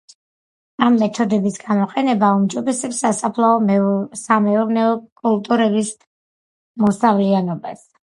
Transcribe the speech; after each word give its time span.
ამ 0.85 0.95
მეთოდების 1.01 1.59
გამოყენება 1.65 2.31
აუმჯობესებს 2.37 3.03
სასოფლო 3.07 3.53
სამეურნეო 4.25 4.91
კულტურების 5.25 5.97
მოსავლიანობას. 6.89 7.91